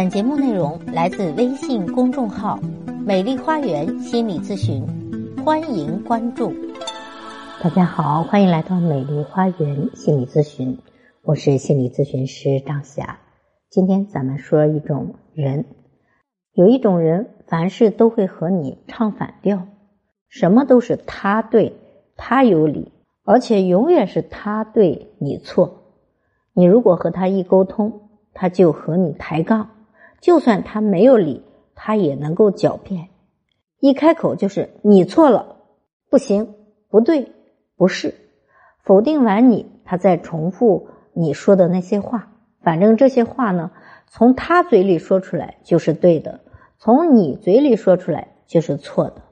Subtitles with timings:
[0.00, 2.58] 本节目内容来自微信公众号
[3.04, 4.82] “美丽花园心理咨询”，
[5.44, 6.54] 欢迎关注。
[7.62, 10.78] 大家好，欢迎来到美丽花园心理咨询，
[11.22, 13.18] 我是心理咨询师张霞。
[13.68, 15.66] 今天咱们说一种人，
[16.54, 19.66] 有一种人，凡事都会和你唱反调，
[20.30, 21.74] 什么都是他对，
[22.16, 22.90] 他有理，
[23.22, 25.82] 而且永远是他对你错。
[26.54, 29.68] 你如果和他一沟通，他就和你抬杠，
[30.20, 31.42] 就算他没有理，
[31.74, 33.08] 他也能够狡辩。
[33.78, 35.56] 一开口就是你错了，
[36.10, 36.54] 不行，
[36.90, 37.32] 不对，
[37.76, 38.14] 不是。
[38.84, 42.32] 否定完你，他再重复你说的那些话。
[42.62, 43.70] 反正这些话呢，
[44.08, 46.40] 从他嘴里说出来就是对的，
[46.78, 49.22] 从你嘴里说出来就是错的。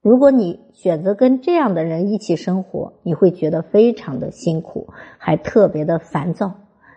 [0.00, 6.54] 如果你选择跟这样的人一起生活，你会觉得非常的辛苦，还特别的烦躁。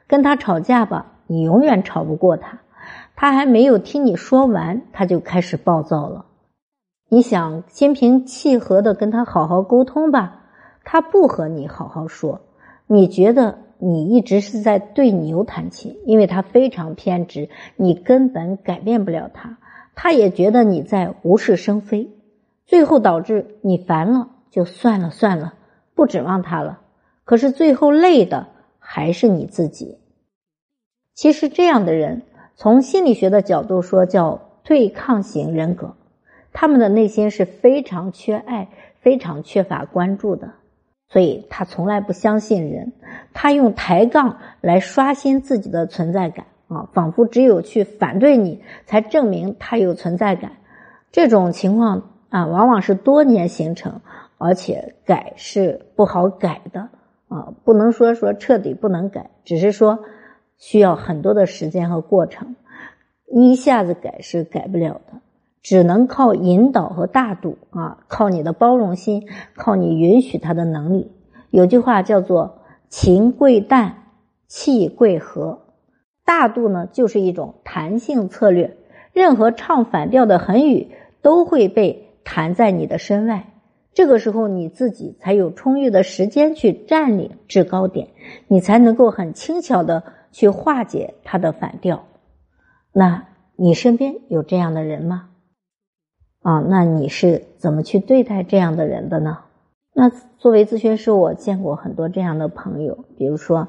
[0.07, 1.13] 跟他吵架吧。
[1.29, 2.61] 你永远吵不过他，
[3.15, 6.25] 他还没有听你说完，他就开始暴躁了。
[7.09, 10.43] 你想心平气和的跟他好好沟通吧，
[10.83, 12.41] 他不和你好好说。
[12.85, 19.57] 你觉得你一直是在对牛弹琴，因为他非常偏执，你根本改变不了他。
[19.95, 22.09] 他也觉得你在无事生非，
[22.65, 25.53] 最后导致你烦了，就算了算了，
[25.95, 26.81] 不指望他了。
[27.23, 28.47] 可是最后累的
[28.79, 29.97] 还是你自己。
[31.13, 32.21] 其实这样的人，
[32.59, 35.93] 从心理学的角度说，叫对抗型人格。
[36.53, 40.53] 他们的内心是非常缺爱、非常缺乏关注的，
[41.07, 42.93] 所以他从来不相信人。
[43.31, 50.53] 他用抬杠来刷新自己的存在感啊，仿佛只有去反对你，才证明他有存在感。
[51.11, 54.01] 这种情况啊，往往是多年形成，
[54.39, 56.89] 而且改是不好改的
[57.27, 59.99] 啊，不能说说彻底不能改，只是说。
[60.57, 62.55] 需要很多的时间和过程，
[63.31, 65.21] 一下子改是改不了的，
[65.61, 71.11] 只能靠引导和大度啊，靠你的包容心，靠你允许他的能力。
[71.51, 72.59] 有句话叫做
[72.89, 74.03] “情贵淡，
[74.47, 75.59] 气贵和”，
[76.25, 78.77] 大度呢就是一种弹性策略，
[79.13, 80.89] 任何唱反调的狠语
[81.21, 83.53] 都会被弹在你的身外，
[83.93, 88.07] 这个时候你自己才有充裕的时间去占领制高点，
[88.47, 90.03] 你才能够很轻巧的。
[90.31, 92.05] 去化解他的反调，
[92.93, 95.29] 那你身边有这样的人吗？
[96.41, 99.39] 啊，那你是怎么去对待这样的人的呢？
[99.93, 103.67] 那作为咨询师，我见过很多这样的朋友，比如说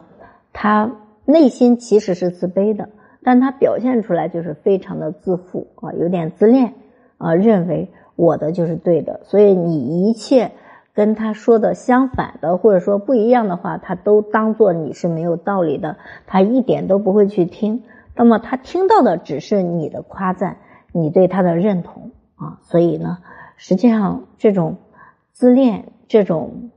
[0.53, 0.93] 他
[1.25, 2.91] 内心其实是自卑的，
[3.23, 6.75] 但他表现出来就是非常的自负啊，有点自恋
[7.17, 10.53] 啊，认为我的就是对的，所以你一切。
[10.99, 17.85] 跟他说的相反的，或者说不一样的话，他都当做你是没有道理的，他一点都不会去听。
[18.17, 20.57] 那么他听到的只是你的夸赞，
[20.91, 22.59] 你对他的认同啊。
[22.63, 23.19] 所以呢，
[23.57, 24.79] 实际上这种
[25.31, 26.73] 自恋、这种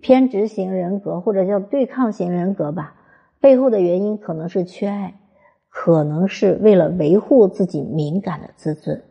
[0.00, 2.94] 偏执型人格或者叫对抗型人格吧，
[3.38, 5.20] 背后的原因可能是缺爱，
[5.68, 9.02] 可能是为了维护自己敏感的自尊。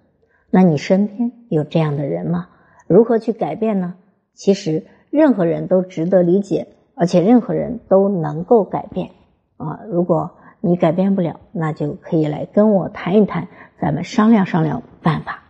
[0.49, 2.47] 那你身边有这样的人吗？
[2.87, 3.93] 如何去改变呢？
[4.33, 9.09] 其实任何人都值得理解，而且任何人都能够改变
[9.57, 9.81] 啊！
[9.89, 10.31] 如果
[10.61, 13.47] 你改变不了，那就可以来跟我谈一谈，
[13.79, 15.43] 咱们商量商量办法。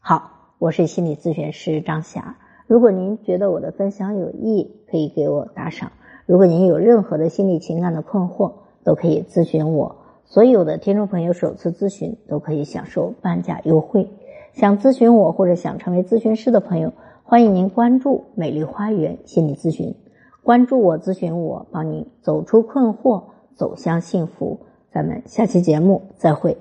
[0.00, 2.36] 好，我是心理咨询师张霞。
[2.66, 5.92] 如果您觉得我的分享有益，可以给我打赏。
[6.26, 8.52] 如果您有任何的心理情感的困惑，
[8.84, 9.96] 都可以咨询我。
[10.24, 14.10] 所有的听众朋友首次咨询都可以享受半价优惠。
[14.52, 16.92] 想咨询我或者想成为咨询师的朋友。
[17.28, 19.96] 欢迎您关注美丽花园心理咨询，
[20.44, 23.24] 关注我咨询我，帮您走出困惑，
[23.56, 24.60] 走向幸福。
[24.92, 26.56] 咱们下期节目再会。